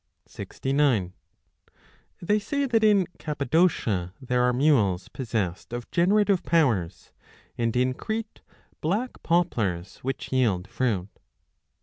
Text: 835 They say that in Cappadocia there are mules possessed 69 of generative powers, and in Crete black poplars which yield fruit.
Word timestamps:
835 0.25 1.11
They 2.23 2.39
say 2.39 2.65
that 2.65 2.83
in 2.83 3.05
Cappadocia 3.19 4.15
there 4.19 4.41
are 4.41 4.51
mules 4.51 5.09
possessed 5.09 5.69
69 5.73 5.77
of 5.77 5.91
generative 5.91 6.43
powers, 6.43 7.11
and 7.55 7.75
in 7.75 7.93
Crete 7.93 8.41
black 8.81 9.21
poplars 9.21 9.97
which 9.97 10.31
yield 10.33 10.67
fruit. 10.67 11.07